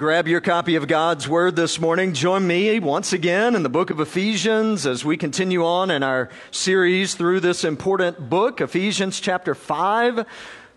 [0.00, 3.90] grab your copy of God's Word this morning, join me once again in the book
[3.90, 9.54] of Ephesians as we continue on in our series through this important book, Ephesians chapter
[9.54, 10.24] 5.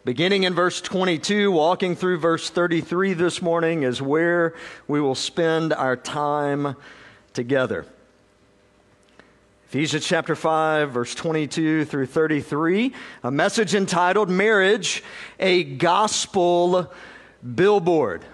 [0.03, 4.55] Beginning in verse 22, walking through verse 33 this morning is where
[4.89, 6.75] we will spend our time
[7.31, 7.85] together.
[9.69, 12.93] Ephesians chapter 5, verse 22 through 33,
[13.23, 15.01] a message entitled Marriage,
[15.39, 16.91] a Gospel
[17.55, 18.25] Billboard.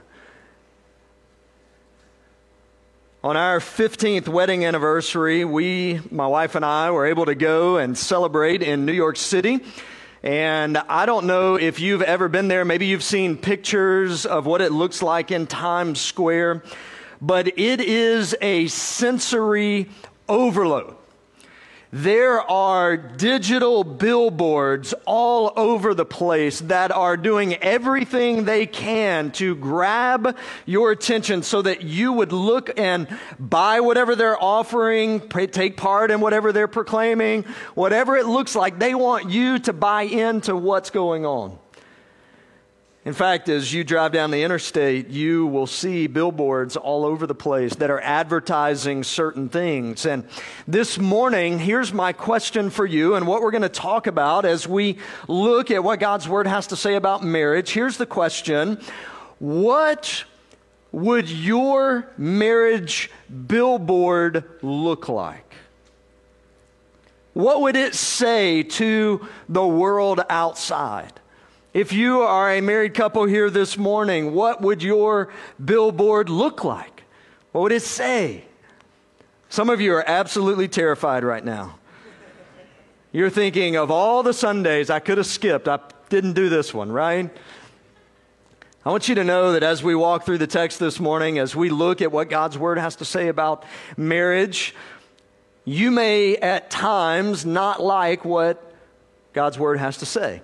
[3.21, 7.97] On our 15th wedding anniversary, we, my wife and I, were able to go and
[7.97, 9.59] celebrate in New York City.
[10.23, 12.63] And I don't know if you've ever been there.
[12.63, 16.63] Maybe you've seen pictures of what it looks like in Times Square.
[17.19, 19.89] But it is a sensory
[20.29, 20.95] overload.
[21.91, 29.55] There are digital billboards all over the place that are doing everything they can to
[29.55, 33.07] grab your attention so that you would look and
[33.39, 37.41] buy whatever they're offering, take part in whatever they're proclaiming,
[37.73, 38.77] whatever it looks like.
[38.77, 41.57] They want you to buy into what's going on.
[43.09, 47.33] In fact, as you drive down the interstate, you will see billboards all over the
[47.33, 50.05] place that are advertising certain things.
[50.05, 50.25] And
[50.67, 54.67] this morning, here's my question for you and what we're going to talk about as
[54.67, 57.71] we look at what God's Word has to say about marriage.
[57.71, 58.79] Here's the question
[59.39, 60.23] What
[60.91, 63.09] would your marriage
[63.47, 65.51] billboard look like?
[67.33, 71.18] What would it say to the world outside?
[71.73, 75.29] If you are a married couple here this morning, what would your
[75.63, 77.03] billboard look like?
[77.51, 78.45] What would it say?
[79.49, 81.75] Some of you are absolutely terrified right now.
[83.11, 85.67] You're thinking of all the Sundays I could have skipped.
[85.67, 87.29] I didn't do this one, right?
[88.83, 91.55] I want you to know that as we walk through the text this morning, as
[91.55, 93.63] we look at what God's Word has to say about
[93.95, 94.73] marriage,
[95.65, 98.73] you may at times not like what
[99.33, 100.41] God's Word has to say.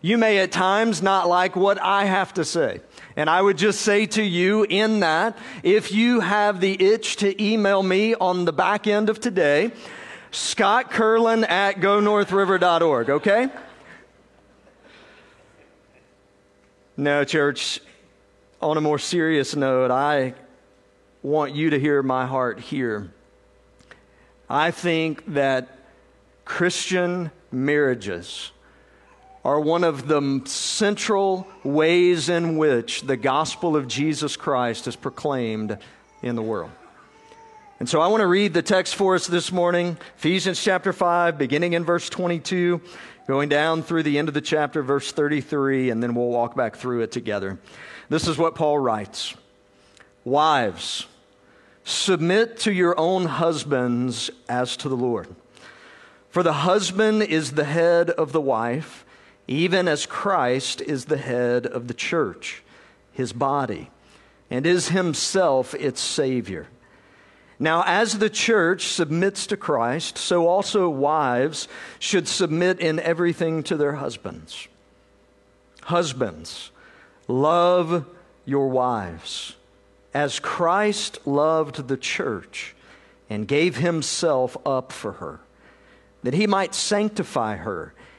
[0.00, 2.80] You may at times not like what I have to say.
[3.16, 7.42] And I would just say to you in that, if you have the itch to
[7.42, 9.72] email me on the back end of today,
[10.30, 13.48] Scott Curlin at gonorthriver.org, okay?
[16.96, 17.80] No, church,
[18.60, 20.34] on a more serious note, I
[21.22, 23.12] want you to hear my heart here.
[24.48, 25.78] I think that
[26.44, 28.52] Christian marriages,
[29.48, 35.78] are one of the central ways in which the gospel of Jesus Christ is proclaimed
[36.20, 36.70] in the world.
[37.80, 41.38] And so I want to read the text for us this morning Ephesians chapter 5,
[41.38, 42.82] beginning in verse 22,
[43.26, 46.76] going down through the end of the chapter, verse 33, and then we'll walk back
[46.76, 47.58] through it together.
[48.10, 49.34] This is what Paul writes
[50.24, 51.06] Wives,
[51.84, 55.34] submit to your own husbands as to the Lord.
[56.28, 59.06] For the husband is the head of the wife
[59.48, 62.62] even as Christ is the head of the church,
[63.12, 63.90] his body,
[64.50, 66.68] and is himself its Savior.
[67.58, 71.66] Now, as the church submits to Christ, so also wives
[71.98, 74.68] should submit in everything to their husbands.
[75.82, 76.70] Husbands,
[77.26, 78.04] love
[78.44, 79.56] your wives
[80.14, 82.74] as Christ loved the church
[83.28, 85.40] and gave himself up for her,
[86.22, 87.92] that he might sanctify her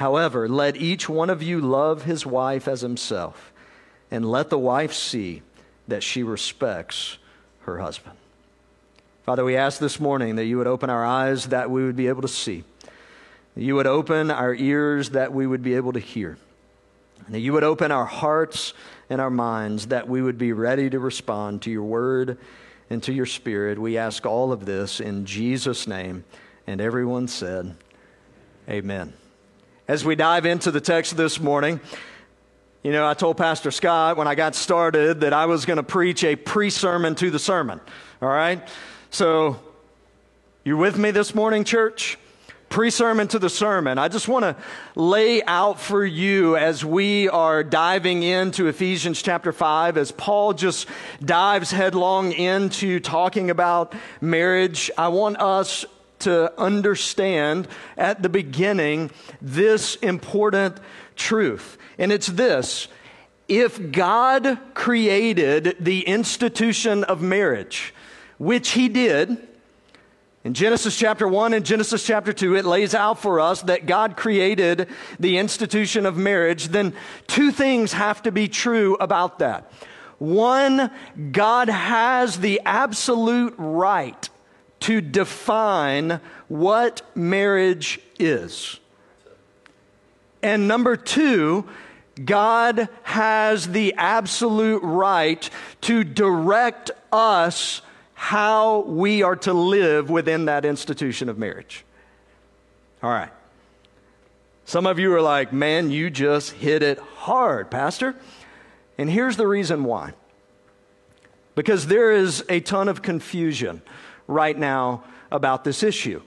[0.00, 3.52] However, let each one of you love his wife as himself,
[4.10, 5.42] and let the wife see
[5.88, 7.18] that she respects
[7.64, 8.16] her husband.
[9.26, 12.08] Father, we ask this morning that you would open our eyes that we would be
[12.08, 12.64] able to see,
[13.54, 16.38] that you would open our ears that we would be able to hear,
[17.26, 18.72] and that you would open our hearts
[19.10, 22.38] and our minds that we would be ready to respond to your word
[22.88, 23.78] and to your spirit.
[23.78, 26.24] We ask all of this in Jesus' name.
[26.66, 27.76] And everyone said,
[28.66, 29.12] Amen.
[29.90, 31.80] As we dive into the text this morning,
[32.84, 35.82] you know, I told Pastor Scott when I got started that I was going to
[35.82, 37.80] preach a pre sermon to the sermon.
[38.22, 38.62] All right?
[39.10, 39.58] So,
[40.62, 42.18] you with me this morning, church?
[42.68, 43.98] Pre sermon to the sermon.
[43.98, 44.54] I just want to
[44.94, 50.86] lay out for you as we are diving into Ephesians chapter 5, as Paul just
[51.20, 54.88] dives headlong into talking about marriage.
[54.96, 55.84] I want us
[56.20, 60.78] to understand at the beginning this important
[61.16, 61.78] truth.
[61.98, 62.88] And it's this
[63.48, 67.92] if God created the institution of marriage,
[68.38, 69.48] which he did,
[70.42, 74.16] in Genesis chapter 1 and Genesis chapter 2, it lays out for us that God
[74.16, 74.88] created
[75.18, 76.68] the institution of marriage.
[76.68, 76.94] Then
[77.26, 79.70] two things have to be true about that.
[80.18, 80.90] One,
[81.32, 84.28] God has the absolute right
[84.80, 88.80] to define what marriage is.
[90.42, 91.68] And number two,
[92.24, 95.48] God has the absolute right
[95.82, 97.82] to direct us
[98.14, 101.84] how we are to live within that institution of marriage.
[103.02, 103.30] All right.
[104.64, 108.14] Some of you are like, man, you just hit it hard, Pastor.
[108.98, 110.12] And here's the reason why
[111.54, 113.82] because there is a ton of confusion
[114.30, 116.22] right now about this issue.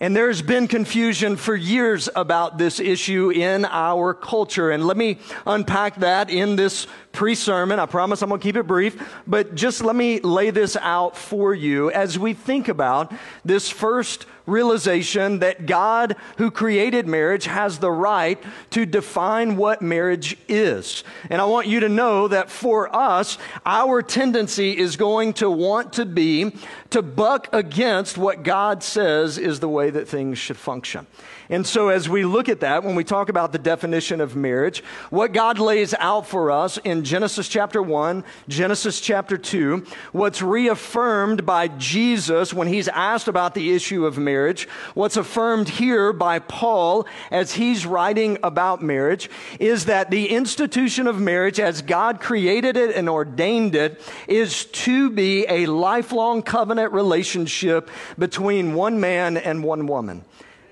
[0.00, 4.70] And there's been confusion for years about this issue in our culture.
[4.70, 7.78] And let me unpack that in this pre sermon.
[7.78, 11.16] I promise I'm going to keep it brief, but just let me lay this out
[11.16, 13.12] for you as we think about
[13.44, 20.36] this first realization that God, who created marriage, has the right to define what marriage
[20.48, 21.02] is.
[21.30, 25.94] And I want you to know that for us, our tendency is going to want
[25.94, 26.52] to be
[26.90, 31.06] to buck against what God says is the way that things should function.
[31.50, 34.82] And so, as we look at that, when we talk about the definition of marriage,
[35.10, 41.44] what God lays out for us in Genesis chapter 1, Genesis chapter 2, what's reaffirmed
[41.44, 47.06] by Jesus when he's asked about the issue of marriage, what's affirmed here by Paul
[47.30, 49.28] as he's writing about marriage,
[49.60, 55.10] is that the institution of marriage, as God created it and ordained it, is to
[55.10, 60.24] be a lifelong covenant relationship between one man and one woman.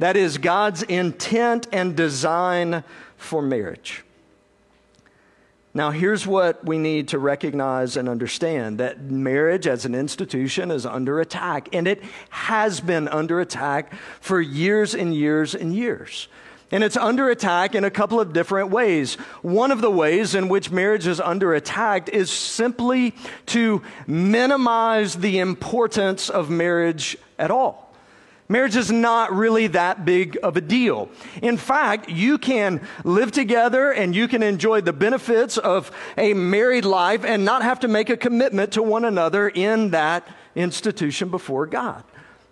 [0.02, 2.82] That is God's intent and design
[3.16, 4.02] for marriage.
[5.74, 10.84] Now, here's what we need to recognize and understand that marriage as an institution is
[10.84, 16.26] under attack, and it has been under attack for years and years and years.
[16.72, 19.14] And it's under attack in a couple of different ways.
[19.42, 23.14] One of the ways in which marriage is under attack is simply
[23.46, 27.91] to minimize the importance of marriage at all.
[28.52, 31.08] Marriage is not really that big of a deal.
[31.40, 36.84] In fact, you can live together and you can enjoy the benefits of a married
[36.84, 41.64] life and not have to make a commitment to one another in that institution before
[41.64, 42.04] God.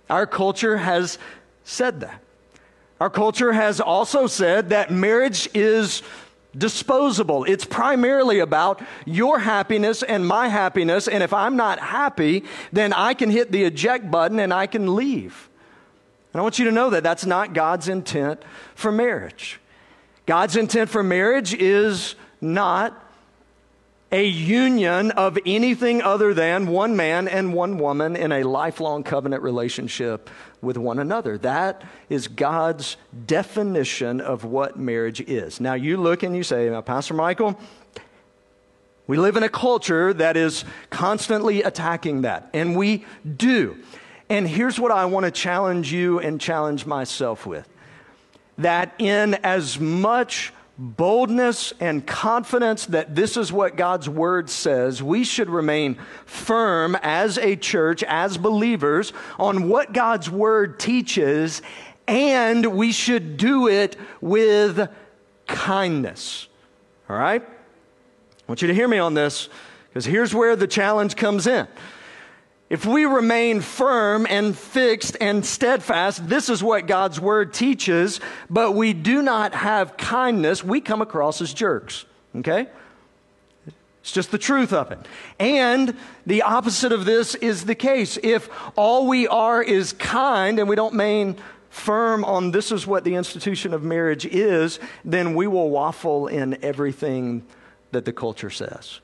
[0.09, 1.19] Our culture has
[1.65, 2.23] said that.
[2.99, 6.03] Our culture has also said that marriage is
[6.57, 7.45] disposable.
[7.45, 11.09] It's primarily about your happiness and my happiness.
[11.09, 14.95] And if I'm not happy, then I can hit the eject button and I can
[14.97, 15.50] leave.
[16.33, 18.43] And I want you to know that that's not God's intent
[18.75, 19.61] for marriage.
[20.27, 23.07] God's intent for marriage is not
[24.13, 29.43] a union of anything other than one man and one woman in a lifelong covenant
[29.43, 30.29] relationship
[30.61, 31.39] with one another.
[31.39, 32.97] That is God's
[33.27, 35.61] definition of what marriage is.
[35.61, 37.59] Now, you look and you say, now, Pastor Michael,
[39.07, 43.05] we live in a culture that is constantly attacking that, and we
[43.37, 43.77] do.
[44.31, 47.69] And here's what I want to challenge you and challenge myself with
[48.59, 55.25] that in as much boldness and confidence that this is what God's word says, we
[55.25, 61.61] should remain firm as a church, as believers, on what God's word teaches,
[62.07, 64.89] and we should do it with
[65.47, 66.49] kindness.
[67.09, 67.43] All right?
[67.43, 69.49] I want you to hear me on this
[69.89, 71.67] because here's where the challenge comes in.
[72.71, 78.73] If we remain firm and fixed and steadfast, this is what God's word teaches, but
[78.73, 82.05] we do not have kindness, we come across as jerks.
[82.37, 82.69] Okay?
[84.03, 85.01] It's just the truth of it.
[85.41, 85.97] And
[86.27, 88.19] the opposite of this is the case.
[88.23, 91.37] If all we are is kind and we don't remain
[91.71, 96.57] firm on this is what the institution of marriage is, then we will waffle in
[96.63, 97.45] everything
[97.91, 99.01] that the culture says.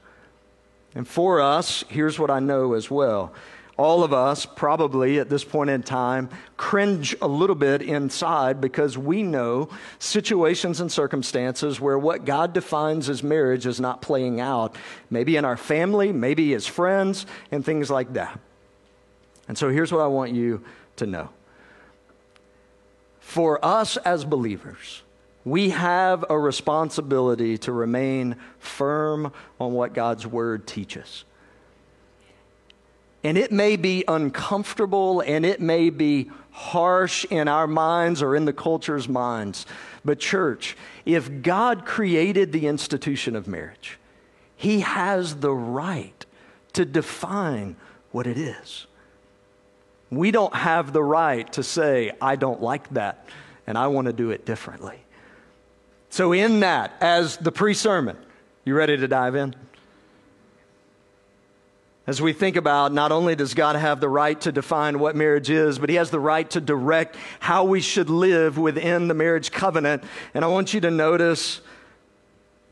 [0.94, 3.34] And for us, here's what I know as well
[3.76, 8.96] all of us probably at this point in time cringe a little bit inside because
[8.96, 9.68] we know
[9.98, 14.76] situations and circumstances where what God defines as marriage is not playing out,
[15.10, 18.38] maybe in our family, maybe as friends, and things like that.
[19.48, 20.64] And so here's what I want you
[20.96, 21.28] to know.
[23.20, 25.02] For us as believers,
[25.44, 31.24] we have a responsibility to remain firm on what God's word teaches.
[33.26, 38.44] And it may be uncomfortable and it may be harsh in our minds or in
[38.44, 39.66] the culture's minds.
[40.04, 43.98] But, church, if God created the institution of marriage,
[44.54, 46.24] He has the right
[46.74, 47.74] to define
[48.12, 48.86] what it is.
[50.08, 53.26] We don't have the right to say, I don't like that
[53.66, 55.00] and I want to do it differently.
[56.10, 58.18] So, in that, as the pre sermon,
[58.64, 59.56] you ready to dive in?
[62.06, 65.50] As we think about not only does God have the right to define what marriage
[65.50, 69.50] is, but He has the right to direct how we should live within the marriage
[69.50, 70.04] covenant.
[70.32, 71.60] And I want you to notice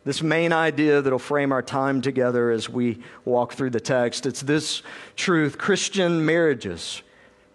[0.04, 4.24] this main idea that'll frame our time together as we walk through the text.
[4.24, 4.82] It's this
[5.16, 7.02] truth Christian marriages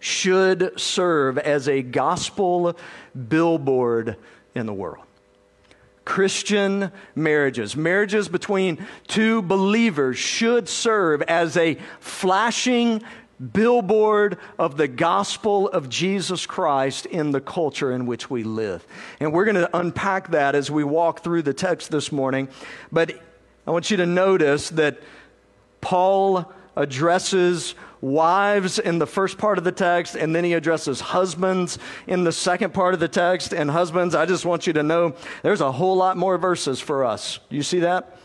[0.00, 2.76] should serve as a gospel
[3.28, 4.16] billboard
[4.54, 5.04] in the world.
[6.10, 13.04] Christian marriages, marriages between two believers, should serve as a flashing
[13.52, 18.84] billboard of the gospel of Jesus Christ in the culture in which we live.
[19.20, 22.48] And we're going to unpack that as we walk through the text this morning.
[22.90, 23.12] But
[23.64, 24.98] I want you to notice that
[25.80, 31.78] Paul addresses wives in the first part of the text, and then he addresses husbands
[32.06, 33.52] in the second part of the text.
[33.52, 37.04] And husbands, I just want you to know there's a whole lot more verses for
[37.04, 37.40] us.
[37.48, 38.16] You see that?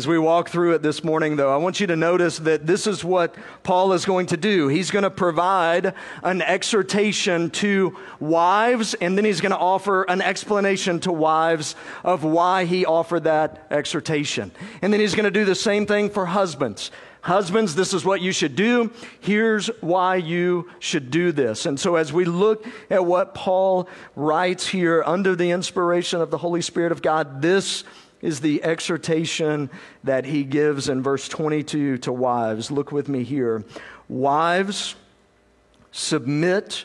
[0.00, 2.86] As we walk through it this morning, though, I want you to notice that this
[2.86, 4.66] is what Paul is going to do.
[4.68, 5.92] He's going to provide
[6.22, 12.24] an exhortation to wives, and then he's going to offer an explanation to wives of
[12.24, 14.52] why he offered that exhortation.
[14.80, 16.90] And then he's going to do the same thing for husbands.
[17.20, 18.90] Husbands, this is what you should do.
[19.20, 21.66] Here's why you should do this.
[21.66, 26.38] And so, as we look at what Paul writes here under the inspiration of the
[26.38, 27.84] Holy Spirit of God, this
[28.22, 29.70] is the exhortation
[30.04, 32.70] that he gives in verse 22 to wives.
[32.70, 33.64] Look with me here.
[34.08, 34.94] Wives,
[35.92, 36.84] submit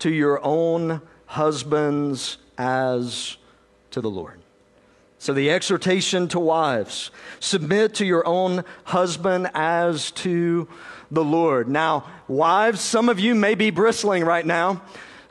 [0.00, 3.36] to your own husbands as
[3.90, 4.40] to the Lord.
[5.18, 7.10] So, the exhortation to wives
[7.40, 10.68] submit to your own husband as to
[11.10, 11.66] the Lord.
[11.66, 14.82] Now, wives, some of you may be bristling right now.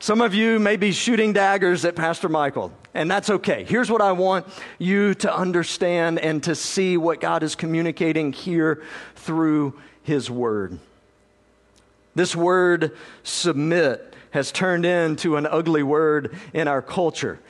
[0.04, 3.64] Some of you may be shooting daggers at Pastor Michael, and that's okay.
[3.64, 4.46] Here's what I want
[4.78, 8.82] you to understand and to see what God is communicating here
[9.14, 10.78] through His Word.
[12.14, 17.40] This word, submit, has turned into an ugly word in our culture.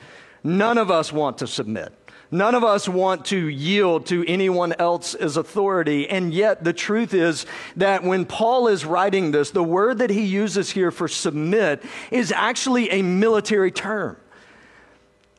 [0.41, 1.91] None of us want to submit.
[2.31, 6.09] None of us want to yield to anyone else's authority.
[6.09, 10.23] And yet, the truth is that when Paul is writing this, the word that he
[10.23, 14.17] uses here for submit is actually a military term.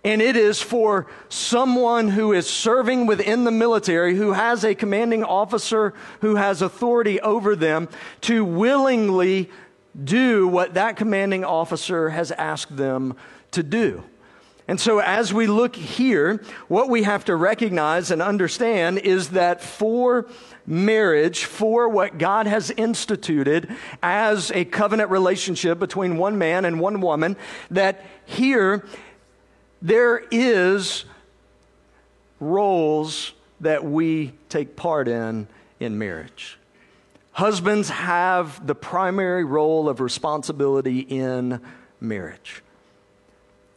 [0.05, 5.25] And it is for someone who is serving within the military, who has a commanding
[5.25, 7.88] officer who has authority over them,
[8.21, 9.50] to willingly
[10.05, 13.16] do what that commanding officer has asked them
[13.50, 14.05] to do.
[14.69, 19.63] And so, as we look here, what we have to recognize and understand is that
[19.63, 20.27] for
[20.67, 23.69] marriage, for what God has instituted
[24.03, 27.37] as a covenant relationship between one man and one woman,
[27.71, 28.85] that here
[29.81, 31.05] there is
[32.41, 35.47] roles that we take part in
[35.79, 36.59] in marriage.
[37.33, 41.61] Husbands have the primary role of responsibility in
[42.01, 42.63] marriage.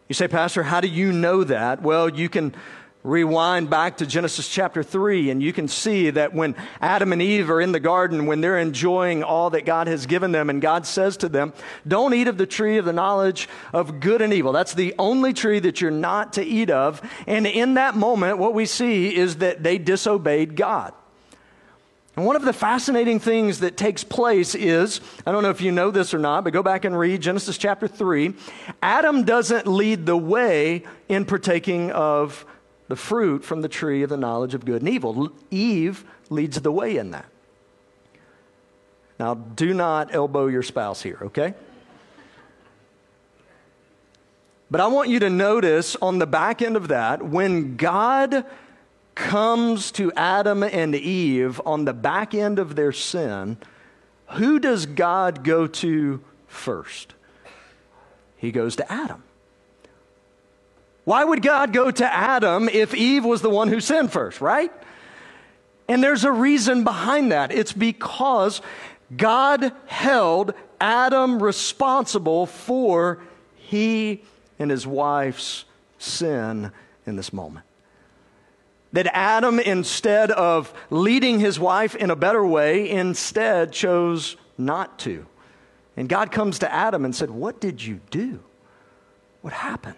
[0.10, 1.84] You say, Pastor, how do you know that?
[1.84, 2.56] Well, you can
[3.04, 7.52] rewind back to Genesis chapter 3, and you can see that when Adam and Eve
[7.52, 10.88] are in the garden, when they're enjoying all that God has given them, and God
[10.88, 11.54] says to them,
[11.88, 14.52] Don't eat of the tree of the knowledge of good and evil.
[14.52, 17.02] That's the only tree that you're not to eat of.
[17.28, 20.94] And in that moment, what we see is that they disobeyed God.
[22.20, 25.72] And one of the fascinating things that takes place is I don't know if you
[25.72, 28.34] know this or not, but go back and read Genesis chapter 3.
[28.84, 32.46] Adam doesn't lead the way in partaking of
[32.90, 35.32] the fruit from the tree of the knowledge of good and evil.
[35.50, 37.28] Eve leads the way in that.
[39.18, 41.54] Now, do not elbow your spouse here, okay?
[44.70, 48.44] But I want you to notice on the back end of that, when God
[49.20, 53.58] comes to Adam and Eve on the back end of their sin,
[54.30, 57.14] who does God go to first?
[58.38, 59.24] He goes to Adam.
[61.04, 64.72] Why would God go to Adam if Eve was the one who sinned first, right?
[65.90, 67.52] And there's a reason behind that.
[67.52, 68.62] It's because
[69.16, 73.20] God held Adam responsible for
[73.56, 74.24] he
[74.58, 75.66] and his wife's
[75.98, 76.72] sin
[77.06, 77.66] in this moment.
[78.92, 85.26] That Adam, instead of leading his wife in a better way, instead chose not to.
[85.96, 88.40] And God comes to Adam and said, What did you do?
[89.42, 89.96] What happened?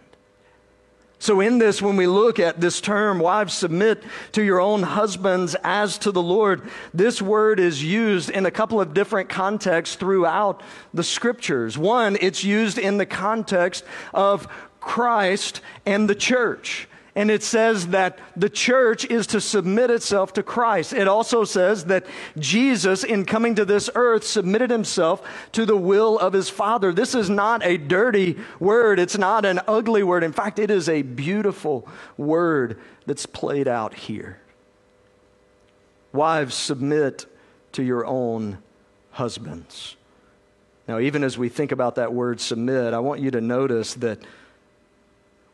[1.22, 5.56] So, in this, when we look at this term, wives submit to your own husbands
[5.64, 10.64] as to the Lord, this word is used in a couple of different contexts throughout
[10.96, 11.78] the scriptures.
[11.78, 13.84] One, it's used in the context
[14.16, 14.48] of
[14.80, 16.88] Christ and the church.
[17.13, 20.94] And it says that the church is to submit itself to Christ.
[20.94, 22.06] It also says that
[22.39, 26.94] Jesus, in coming to this earth, submitted himself to the will of his Father.
[26.94, 30.24] This is not a dirty word, it's not an ugly word.
[30.24, 34.39] In fact, it is a beautiful word that's played out here.
[36.13, 37.25] Wives, submit
[37.74, 38.60] to your own
[39.12, 39.98] husbands.
[40.88, 44.20] Now, even as we think about that word submit, I want you to notice that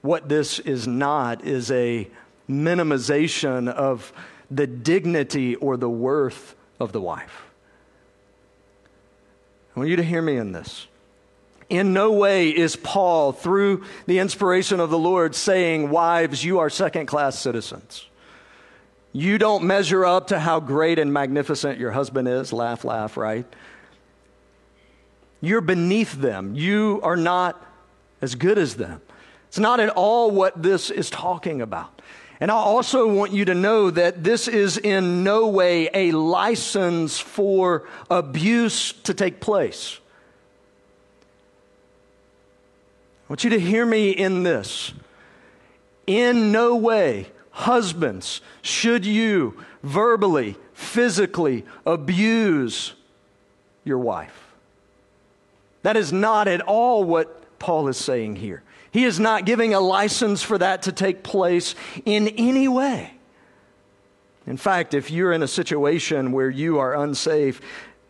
[0.07, 2.07] what this is not is a
[2.49, 4.13] minimization of
[4.49, 7.43] the dignity or the worth of the wife.
[9.75, 10.87] I want you to hear me in this.
[11.69, 16.69] In no way is Paul, through the inspiration of the Lord, saying, Wives, you are
[16.69, 18.05] second class citizens.
[19.11, 22.53] You don't measure up to how great and magnificent your husband is.
[22.53, 23.45] Laugh, laugh, right?
[25.41, 26.55] You're beneath them.
[26.55, 27.61] You are not
[28.21, 29.01] as good as them.
[29.47, 32.01] It's not at all what this is talking about.
[32.39, 37.19] And I also want you to know that this is in no way a license
[37.19, 39.99] for abuse to take place.
[43.27, 44.93] I want you to hear me in this.
[46.05, 52.93] In no way, husbands, should you verbally, physically abuse
[53.83, 54.53] your wife.
[55.81, 58.61] That is not at all what Paul is saying here.
[58.91, 63.13] He is not giving a license for that to take place in any way.
[64.45, 67.59] In fact, if you're in a situation where you are unsafe,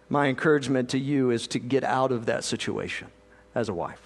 [0.08, 3.08] my encouragement to you is to get out of that situation
[3.56, 4.02] as a wife.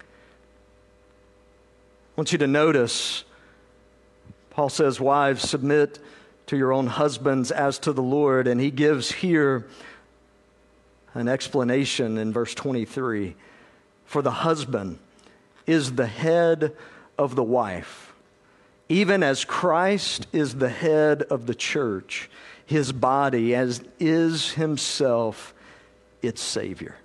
[0.00, 0.02] I
[2.16, 3.24] want you to notice,
[4.50, 6.00] Paul says, Wives, submit
[6.46, 8.46] to your own husbands as to the Lord.
[8.46, 9.66] And he gives here
[11.14, 13.36] an explanation in verse 23
[14.04, 14.98] for the husband
[15.66, 16.74] is the head
[17.18, 18.12] of the wife,
[18.88, 22.30] even as Christ is the head of the church,
[22.66, 25.54] his body, as is himself
[26.22, 26.96] its Savior.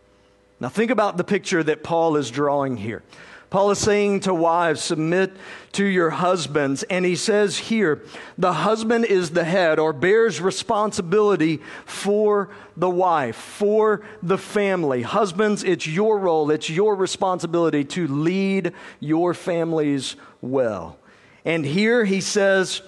[0.59, 3.01] Now, think about the picture that Paul is drawing here.
[3.49, 5.35] Paul is saying to wives, submit
[5.71, 6.83] to your husbands.
[6.83, 8.03] And he says here,
[8.37, 15.01] the husband is the head or bears responsibility for the wife, for the family.
[15.01, 20.97] Husbands, it's your role, it's your responsibility to lead your families well.
[21.43, 22.83] And here he says,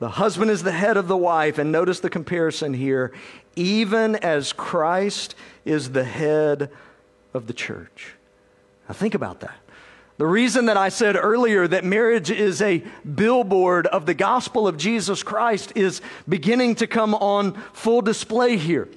[0.00, 1.56] the husband is the head of the wife.
[1.56, 3.12] And notice the comparison here.
[3.56, 6.70] Even as Christ is the head
[7.32, 8.14] of the church.
[8.86, 9.63] Now, think about that.
[10.16, 14.76] The reason that I said earlier that marriage is a billboard of the gospel of
[14.76, 18.88] Jesus Christ is beginning to come on full display here.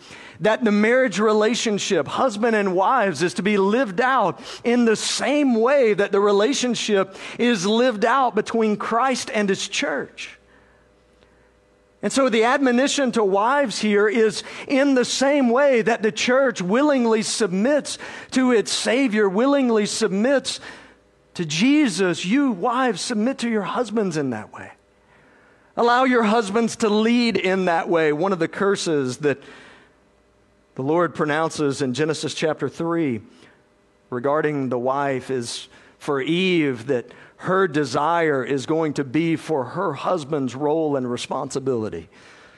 [0.41, 5.56] That the marriage relationship, husband and wives, is to be lived out in the same
[5.56, 10.38] way that the relationship is lived out between Christ and his church.
[12.03, 16.62] And so the admonition to wives here is in the same way that the church
[16.62, 17.97] willingly submits
[18.32, 20.60] to its Savior, willingly submits
[21.38, 24.71] to Jesus, you wives submit to your husbands in that way.
[25.76, 28.12] Allow your husbands to lead in that way.
[28.12, 29.38] One of the curses that
[30.73, 33.21] the Lord pronounces in Genesis chapter 3
[34.10, 35.67] regarding the wife is
[36.00, 42.10] for Eve that her desire is going to be for her husband's role and responsibility.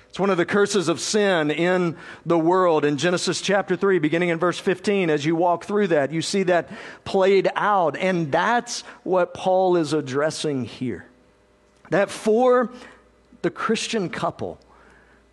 [0.10, 1.96] It's one of the curses of sin in
[2.26, 2.84] the world.
[2.84, 6.44] In Genesis chapter 3, beginning in verse 15, as you walk through that, you see
[6.44, 6.70] that
[7.06, 7.96] played out.
[7.96, 11.06] And that's what Paul is addressing here.
[11.92, 12.72] That for
[13.44, 14.60] the Christian couple,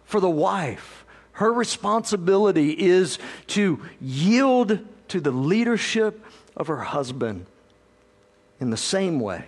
[0.05, 6.25] for the wife, her responsibility is to yield to the leadership
[6.57, 7.47] of her husband
[8.61, 9.47] in the same way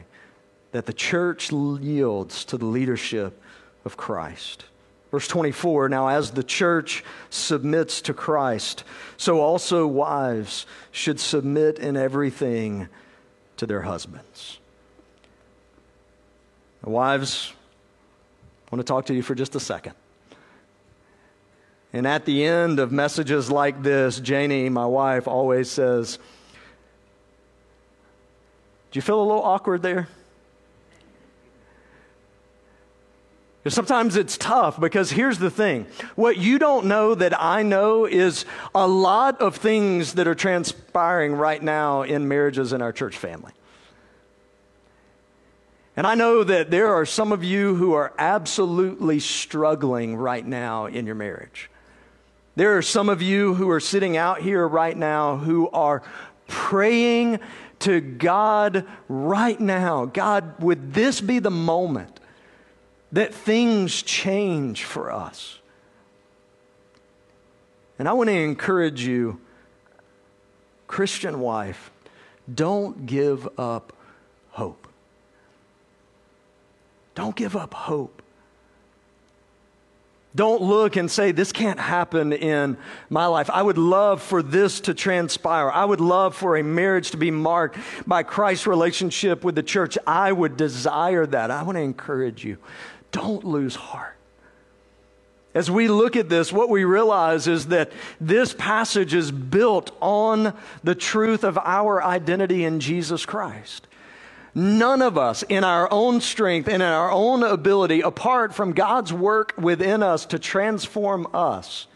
[0.73, 3.41] that the church yields to the leadership
[3.85, 4.65] of Christ.
[5.11, 8.85] Verse 24 Now, as the church submits to Christ,
[9.17, 12.89] so also wives should submit in everything
[13.57, 14.59] to their husbands.
[16.85, 17.53] Wives,
[18.71, 19.95] I want to talk to you for just a second.
[21.93, 26.19] And at the end of messages like this, Janie, my wife, always says,
[28.91, 30.09] Do you feel a little awkward there?
[33.71, 35.87] Sometimes it's tough because here's the thing.
[36.15, 41.35] What you don't know that I know is a lot of things that are transpiring
[41.35, 43.53] right now in marriages in our church family.
[45.97, 50.87] And I know that there are some of you who are absolutely struggling right now
[50.87, 51.71] in your marriage.
[52.55, 56.03] There are some of you who are sitting out here right now who are
[56.47, 57.41] praying
[57.81, 62.18] to God right now God, would this be the moment
[63.13, 65.59] that things change for us?
[67.99, 69.41] And I want to encourage you,
[70.87, 71.91] Christian wife,
[72.53, 73.93] don't give up
[74.51, 74.89] hope.
[77.15, 78.23] Don't give up hope.
[80.35, 82.77] Don't look and say, This can't happen in
[83.11, 83.51] my life.
[83.51, 85.71] I would love for this to transpire.
[85.71, 89.99] I would love for a marriage to be marked by Christ's relationship with the church.
[90.07, 91.51] I would desire that.
[91.51, 92.59] I want to encourage you.
[93.13, 94.15] Don't lose heart.
[95.55, 97.91] As we look at this, what we realize is that
[98.21, 103.87] this passage is built on the truth of our identity in Jesus Christ.
[104.55, 109.13] None of us, in our own strength and in our own ability, apart from God's
[109.13, 111.87] work within us to transform us,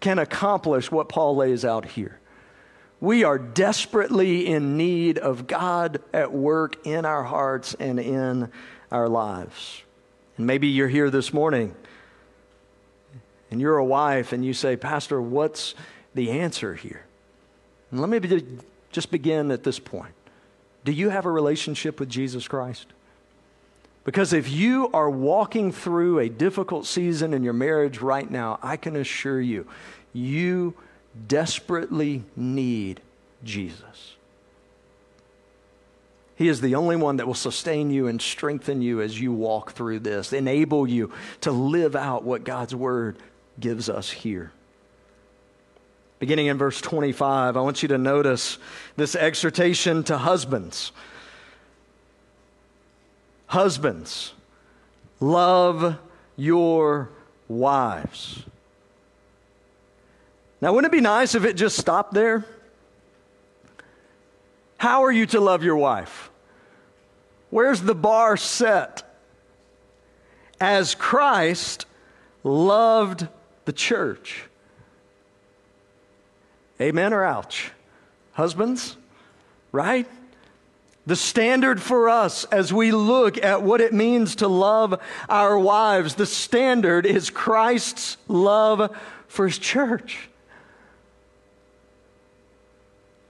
[0.00, 2.18] can accomplish what Paul lays out here.
[3.00, 8.50] We are desperately in need of God at work in our hearts and in
[8.90, 9.82] our lives.
[10.38, 11.74] And maybe you're here this morning
[13.50, 15.74] and you're a wife and you say, Pastor, what's
[16.14, 17.04] the answer here?
[17.90, 18.42] And let me
[18.92, 20.14] just begin at this point.
[20.84, 22.86] Do you have a relationship with Jesus Christ?
[24.04, 28.76] Because if you are walking through a difficult season in your marriage right now, I
[28.76, 29.66] can assure you,
[30.12, 30.74] you
[31.26, 33.00] desperately need
[33.44, 34.14] Jesus.
[36.38, 39.72] He is the only one that will sustain you and strengthen you as you walk
[39.72, 43.16] through this, enable you to live out what God's word
[43.58, 44.52] gives us here.
[46.20, 48.58] Beginning in verse 25, I want you to notice
[48.94, 50.92] this exhortation to husbands.
[53.48, 54.32] Husbands,
[55.18, 55.98] love
[56.36, 57.10] your
[57.48, 58.44] wives.
[60.60, 62.44] Now, wouldn't it be nice if it just stopped there?
[64.78, 66.30] How are you to love your wife?
[67.50, 69.04] Where's the bar set?
[70.60, 71.86] As Christ
[72.42, 73.28] loved
[73.64, 74.48] the church
[76.80, 77.72] Amen or ouch?
[78.32, 78.96] Husbands,
[79.72, 80.06] right?
[81.06, 86.14] The standard for us as we look at what it means to love our wives,
[86.14, 90.28] the standard is Christ's love for his church.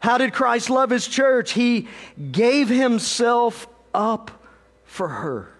[0.00, 1.52] How did Christ love his church?
[1.52, 1.88] He
[2.30, 4.30] gave himself up
[4.84, 5.52] for her.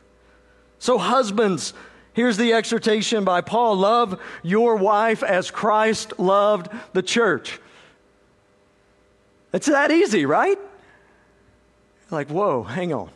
[0.78, 1.74] So, husbands,
[2.12, 7.58] here's the exhortation by Paul love your wife as Christ loved the church.
[9.52, 10.58] It's that easy, right?
[12.10, 13.10] Like, whoa, hang on.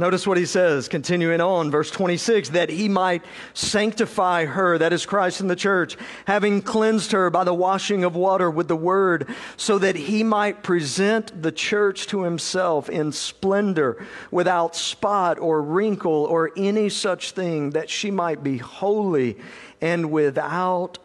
[0.00, 5.04] Notice what he says, continuing on, verse 26 that he might sanctify her, that is
[5.04, 9.28] Christ in the church, having cleansed her by the washing of water with the word,
[9.58, 16.24] so that he might present the church to himself in splendor, without spot or wrinkle
[16.24, 19.36] or any such thing, that she might be holy
[19.82, 20.98] and without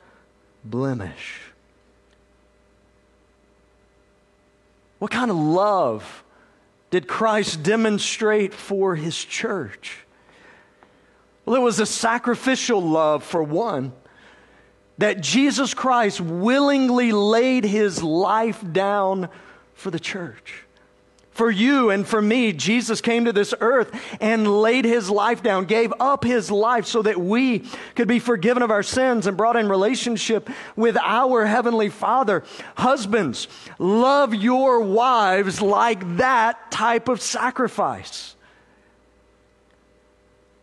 [0.64, 1.42] blemish.
[5.00, 6.24] What kind of love
[6.96, 10.06] did Christ demonstrate for his church?
[11.44, 13.92] Well, it was a sacrificial love, for one,
[14.98, 19.28] that Jesus Christ willingly laid his life down
[19.74, 20.65] for the church.
[21.36, 25.66] For you and for me, Jesus came to this earth and laid his life down,
[25.66, 27.60] gave up his life so that we
[27.94, 32.46] could be forgiven of our sins and brought in relationship with our heavenly Father.
[32.78, 38.38] Husbands, love your wives like that type of sacrifice.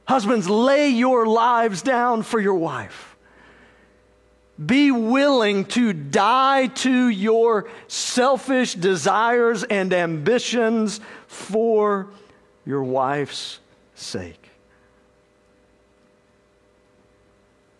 [0.08, 3.11] Husbands, lay your lives down for your wife.
[4.66, 12.08] Be willing to die to your selfish desires and ambitions for
[12.64, 13.58] your wife's
[13.94, 14.50] sake.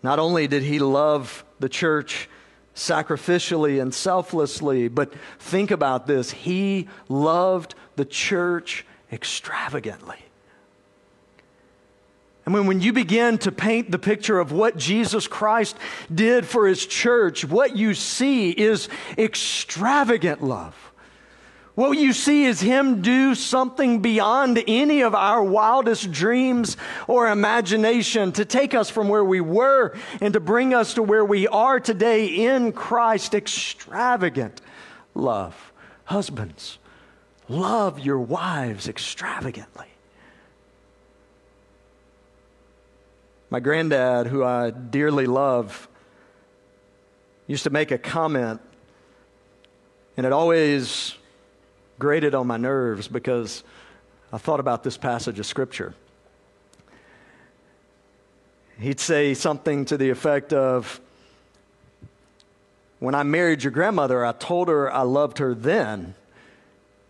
[0.01, 2.29] Not only did he love the church
[2.75, 10.17] sacrificially and selflessly, but think about this he loved the church extravagantly.
[12.45, 15.77] I mean, when you begin to paint the picture of what Jesus Christ
[16.13, 20.75] did for his church, what you see is extravagant love.
[21.75, 26.77] What you see is Him do something beyond any of our wildest dreams
[27.07, 31.25] or imagination to take us from where we were and to bring us to where
[31.25, 33.33] we are today in Christ.
[33.33, 34.61] Extravagant
[35.15, 35.73] love.
[36.05, 36.77] Husbands,
[37.49, 39.92] love your wives extravagantly.
[43.53, 45.87] My granddad, who I dearly love,
[47.45, 48.59] used to make a comment,
[50.17, 51.13] and it always
[51.99, 53.63] grated on my nerves because
[54.31, 55.93] I thought about this passage of Scripture.
[58.79, 60.99] He'd say something to the effect of,
[62.97, 66.15] When I married your grandmother, I told her I loved her then,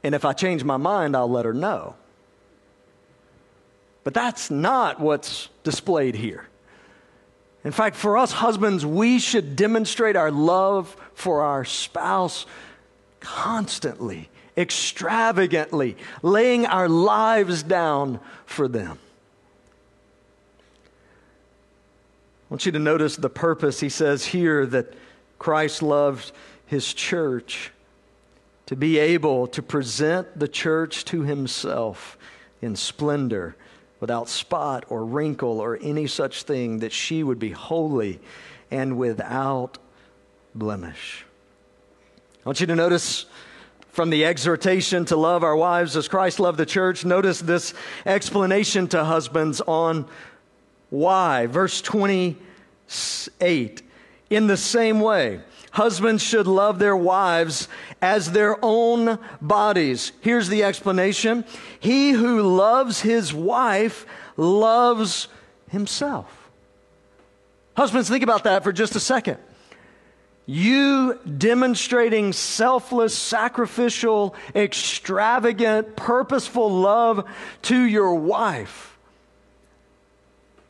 [0.04, 1.96] and if I change my mind, I'll let her know.
[4.04, 6.48] But that's not what's displayed here.
[7.64, 12.46] In fact, for us husbands, we should demonstrate our love for our spouse
[13.22, 19.00] constantly extravagantly, laying our lives down for them.
[22.50, 24.94] I want you to notice the purpose he says here that
[25.40, 26.32] Christ loved
[26.68, 27.72] his church
[28.68, 32.18] to be able to present the church to himself
[32.62, 33.56] in splendor,
[34.04, 38.20] without spot or wrinkle or any such thing, that she would be holy
[38.70, 39.78] and without
[40.54, 41.26] blemish.
[42.46, 43.28] I want you to notice
[43.92, 47.74] from the exhortation to love our wives as Christ loved the church, notice this
[48.06, 50.06] explanation to husbands on
[50.90, 51.46] why.
[51.46, 53.82] Verse 28
[54.30, 55.40] In the same way,
[55.74, 57.68] husbands should love their wives
[58.02, 60.14] as their own bodies.
[60.22, 61.44] Here's the explanation
[61.80, 64.06] He who loves his wife
[64.38, 65.28] loves
[65.70, 66.50] himself.
[67.76, 69.38] Husbands, think about that for just a second.
[70.46, 77.26] You demonstrating selfless, sacrificial, extravagant, purposeful love
[77.64, 78.98] to your wife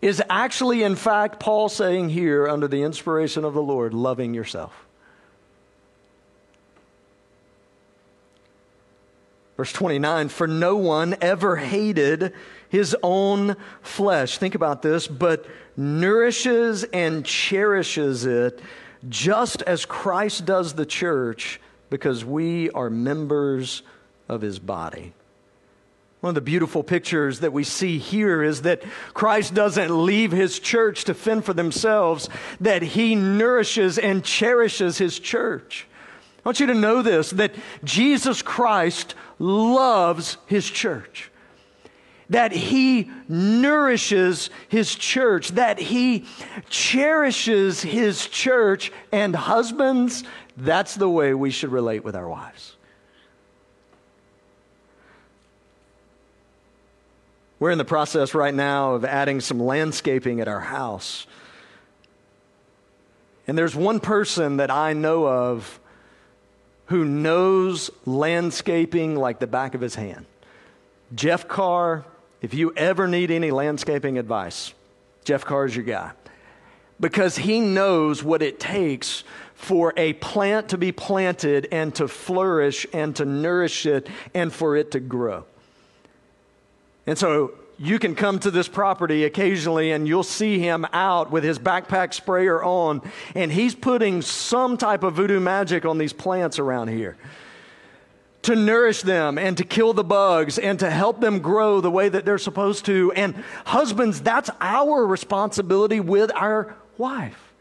[0.04, 4.83] is actually, in fact, Paul saying here, under the inspiration of the Lord, loving yourself.
[9.63, 12.34] Verse 29 For no one ever hated
[12.67, 14.38] his own flesh.
[14.38, 15.45] Think about this, but
[15.78, 18.60] nourishes and cherishes it
[19.08, 23.84] just as Christ does the church because we are members
[24.28, 25.13] of his body.
[26.19, 30.60] One of the beautiful pictures that we see here is that Christ doesn't leave his
[30.60, 32.28] church to fend for themselves,
[32.60, 35.88] that he nourishes and cherishes his church.
[36.43, 41.32] I want you to know this that Jesus Christ loves his church
[42.34, 46.25] that he nourishes his church, that he
[46.69, 48.91] cherishes his church.
[49.12, 50.23] And husbands,
[50.58, 52.75] that's the way we should relate with our wives.
[57.60, 61.27] We're in the process right now of adding some landscaping at our house.
[63.47, 65.79] And there's one person that I know of
[66.88, 70.26] who knows landscaping like the back of his hand.
[71.15, 72.06] Jeff Carr
[72.43, 74.74] if you ever need any landscaping advice,
[75.24, 76.12] Jeff Carr is your guy.
[77.00, 79.24] Because he knows what it takes
[79.56, 84.76] for a plant to be planted and to flourish and to nourish it and for
[84.76, 85.46] it to grow.
[87.08, 91.43] And so you can come to this property occasionally and you'll see him out with
[91.43, 93.02] his backpack sprayer on,
[93.36, 97.17] and he's putting some type of voodoo magic on these plants around here
[98.43, 102.08] to nourish them and to kill the bugs and to help them grow the way
[102.08, 103.12] that they're supposed to.
[103.13, 107.54] And husbands, that's our responsibility with our wife.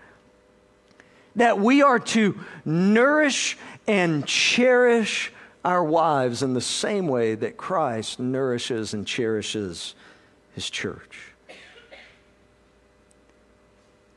[1.35, 3.57] That we are to nourish
[3.89, 5.33] and cherish
[5.65, 9.95] our wives in the same way that Christ nourishes and cherishes
[10.55, 11.33] his church.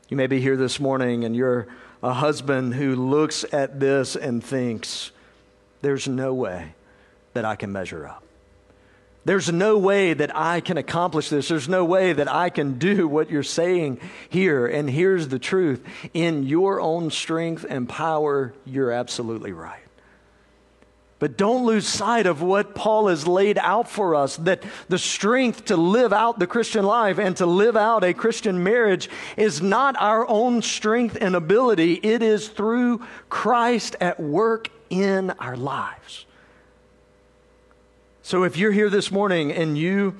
[0.08, 1.66] You may be here this morning and you're
[2.02, 5.10] a husband who looks at this and thinks,
[5.82, 6.74] there's no way
[7.34, 8.22] that I can measure up.
[9.24, 11.48] There's no way that I can accomplish this.
[11.48, 14.68] There's no way that I can do what you're saying here.
[14.68, 15.82] And here's the truth
[16.14, 19.85] in your own strength and power, you're absolutely right.
[21.18, 25.66] But don't lose sight of what Paul has laid out for us that the strength
[25.66, 29.96] to live out the Christian life and to live out a Christian marriage is not
[29.98, 36.26] our own strength and ability, it is through Christ at work in our lives.
[38.22, 40.16] So if you're here this morning and you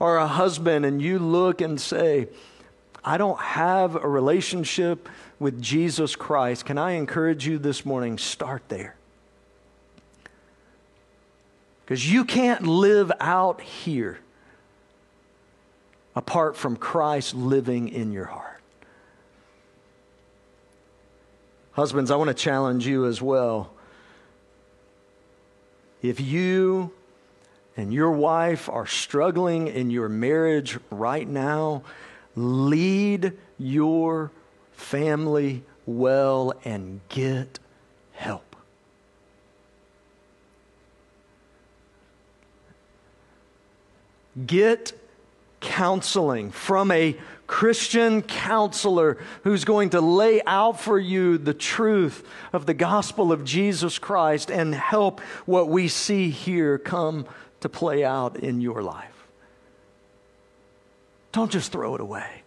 [0.00, 2.28] are a husband and you look and say,
[3.04, 5.08] I don't have a relationship
[5.38, 8.16] with Jesus Christ, can I encourage you this morning?
[8.16, 8.97] Start there.
[11.88, 14.18] Because you can't live out here
[16.14, 18.60] apart from Christ living in your heart.
[21.72, 23.70] Husbands, I want to challenge you as well.
[26.02, 26.92] If you
[27.74, 31.84] and your wife are struggling in your marriage right now,
[32.36, 34.30] lead your
[34.72, 37.58] family well and get
[38.12, 38.47] help.
[44.46, 44.92] Get
[45.60, 52.66] counseling from a Christian counselor who's going to lay out for you the truth of
[52.66, 57.26] the gospel of Jesus Christ and help what we see here come
[57.60, 59.26] to play out in your life.
[61.32, 62.42] Don't just throw it away.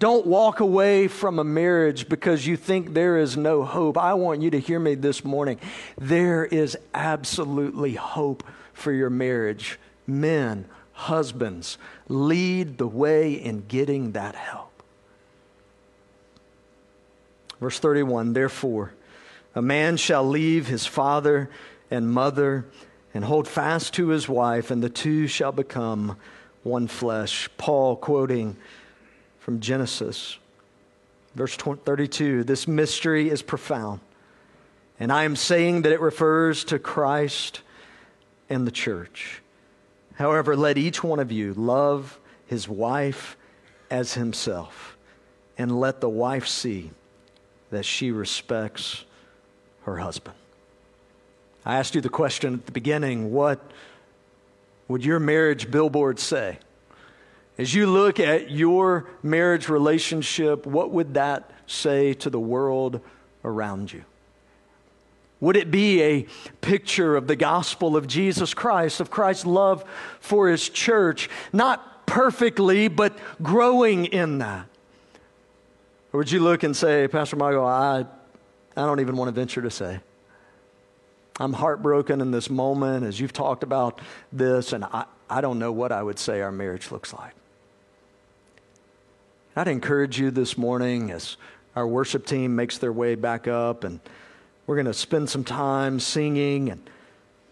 [0.00, 3.98] Don't walk away from a marriage because you think there is no hope.
[3.98, 5.60] I want you to hear me this morning.
[5.98, 8.42] There is absolutely hope
[8.72, 9.78] for your marriage
[10.10, 14.70] men, husbands, lead the way in getting that help.
[17.60, 18.92] Verse 31 Therefore,
[19.54, 21.50] a man shall leave his father
[21.90, 22.66] and mother
[23.12, 26.16] and hold fast to his wife, and the two shall become
[26.62, 27.48] one flesh.
[27.58, 28.56] Paul quoting
[29.38, 30.38] from Genesis,
[31.34, 34.00] verse 32 This mystery is profound,
[34.98, 37.62] and I am saying that it refers to Christ
[38.48, 39.39] and the church.
[40.20, 43.38] However, let each one of you love his wife
[43.90, 44.98] as himself,
[45.56, 46.90] and let the wife see
[47.70, 49.06] that she respects
[49.84, 50.36] her husband.
[51.64, 53.70] I asked you the question at the beginning what
[54.88, 56.58] would your marriage billboard say?
[57.56, 63.00] As you look at your marriage relationship, what would that say to the world
[63.42, 64.04] around you?
[65.40, 66.26] Would it be a
[66.60, 69.84] picture of the gospel of Jesus Christ, of Christ's love
[70.20, 71.30] for his church?
[71.52, 74.66] Not perfectly, but growing in that.
[76.12, 78.04] Or would you look and say, Pastor Michael, I,
[78.76, 80.00] I don't even want to venture to say.
[81.38, 85.72] I'm heartbroken in this moment as you've talked about this, and I, I don't know
[85.72, 87.32] what I would say our marriage looks like.
[89.56, 91.36] I'd encourage you this morning as
[91.74, 94.00] our worship team makes their way back up and
[94.66, 96.88] we're going to spend some time singing and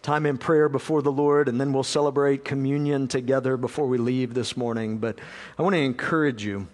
[0.02, 4.34] time in prayer before the Lord, and then we'll celebrate communion together before we leave
[4.34, 4.98] this morning.
[4.98, 5.18] But
[5.58, 6.68] I want to encourage you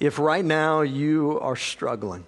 [0.00, 2.24] if right now you are struggling,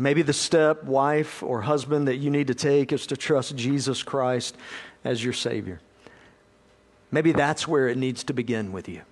[0.00, 4.02] Maybe the step, wife or husband, that you need to take is to trust Jesus
[4.02, 4.56] Christ
[5.04, 5.78] as your Savior.
[7.10, 9.02] Maybe that's where it needs to begin with you.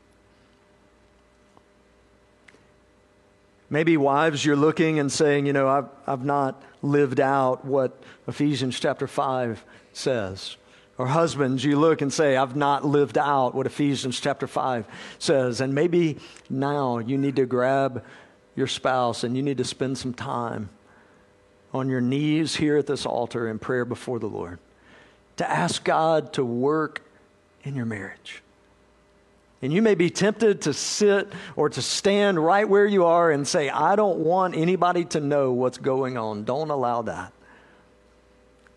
[3.70, 8.78] Maybe wives, you're looking and saying, you know, I've, I've not lived out what Ephesians
[8.81, 10.57] chapter 5 says.
[10.96, 14.87] Or husbands, you look and say, I've not lived out what Ephesians chapter 5
[15.18, 15.61] says.
[15.61, 16.18] And maybe
[16.50, 18.04] now you need to grab
[18.57, 20.70] your spouse and you need to spend some time
[21.72, 24.59] on your knees here at this altar in prayer before the Lord
[25.38, 27.02] to ask God to work
[27.62, 28.42] in your marriage.
[29.60, 33.46] And you may be tempted to sit or to stand right where you are and
[33.46, 36.44] say, I don't want anybody to know what's going on.
[36.44, 37.32] Don't allow that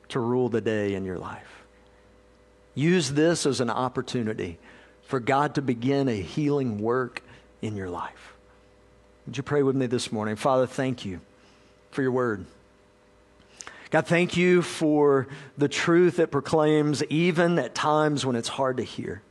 [0.09, 1.63] to rule the day in your life.
[2.73, 4.57] Use this as an opportunity
[5.03, 7.21] for God to begin a healing work
[7.61, 8.33] in your life.
[9.27, 10.35] Would you pray with me this morning?
[10.35, 11.21] Father, thank you
[11.91, 12.45] for your word.
[13.91, 18.83] God, thank you for the truth it proclaims, even at times when it's hard to
[18.83, 19.21] hear.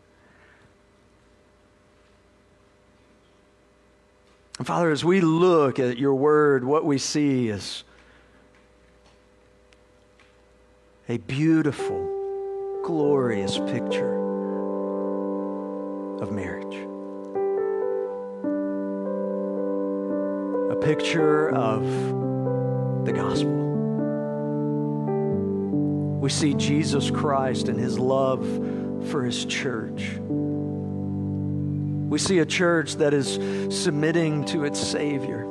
[4.61, 7.83] And Father, as we look at your word, what we see is
[11.09, 14.17] a beautiful, glorious picture
[16.21, 16.77] of marriage.
[20.71, 21.83] A picture of
[23.07, 23.57] the gospel.
[26.21, 28.47] We see Jesus Christ and his love
[29.09, 30.21] for his church.
[32.11, 33.35] We see a church that is
[33.73, 35.45] submitting to its Savior.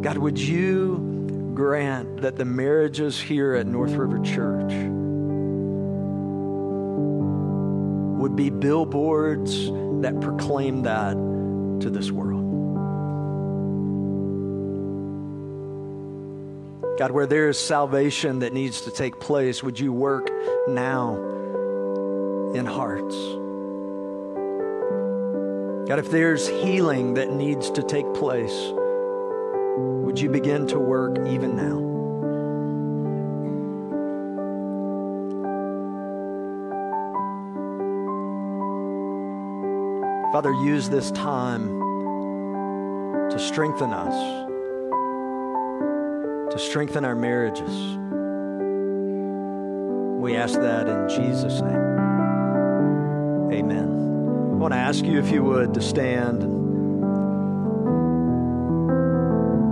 [0.00, 4.72] God, would you grant that the marriages here at North River Church
[8.20, 9.66] would be billboards
[10.02, 12.44] that proclaim that to this world?
[16.96, 20.30] God, where there is salvation that needs to take place, would you work
[20.68, 21.35] now
[22.54, 23.16] in hearts?
[25.88, 28.72] God, if there's healing that needs to take place,
[29.76, 31.84] would you begin to work even now?
[40.32, 41.68] Father, use this time
[43.30, 44.46] to strengthen us
[46.56, 47.68] to strengthen our marriages.
[50.22, 51.95] We ask that in Jesus' name.
[53.56, 53.88] Amen.
[53.88, 56.42] I want to ask you, if you would, to stand.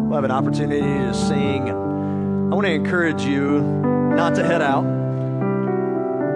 [0.09, 1.69] We'll have an opportunity to sing.
[1.69, 4.85] I want to encourage you not to head out.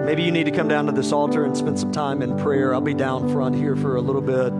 [0.05, 2.71] Maybe you need to come down to this altar and spend some time in prayer.
[2.71, 4.53] I'll be down front here for a little bit.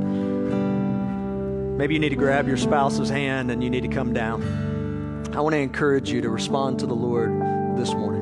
[1.78, 5.30] Maybe you need to grab your spouse's hand and you need to come down.
[5.36, 7.30] I want to encourage you to respond to the Lord
[7.78, 8.18] this morning.